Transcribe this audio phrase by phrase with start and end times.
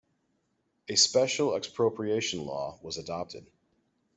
[0.89, 3.45] A special expropriation law was adopted.